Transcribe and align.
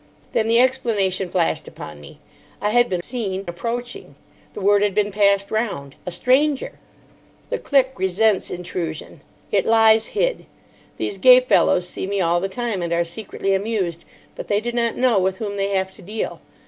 Then 0.31 0.47
the 0.47 0.57
explanation 0.59 1.29
flashed 1.29 1.67
upon 1.67 2.01
me. 2.01 2.17
I 2.59 2.71
had 2.71 2.89
been 2.89 3.03
seen 3.03 3.43
approaching. 3.47 4.15
The 4.55 4.59
word 4.59 4.81
had 4.81 4.95
been 4.95 5.11
passed 5.11 5.51
round. 5.51 5.93
A 6.07 6.11
stranger! 6.11 6.79
The 7.51 7.59
clique 7.59 7.99
resents 7.99 8.49
intrusion. 8.49 9.21
It 9.51 9.63
lies 9.67 10.07
hid. 10.17 10.47
These 10.97 11.19
gay 11.19 11.39
fellows 11.39 11.87
see 11.87 12.07
me 12.07 12.19
all 12.19 12.39
the 12.39 12.49
time, 12.49 12.81
and 12.81 12.91
are 12.91 13.03
secretly 13.03 13.53
amused. 13.53 14.03
But 14.35 14.47
they 14.47 14.59
do 14.59 14.71
not 14.71 14.97
know 14.97 15.19
with 15.19 15.37
whom 15.37 15.55
they 15.55 15.69
have 15.69 15.91
to 15.91 16.01
deal. 16.01 16.41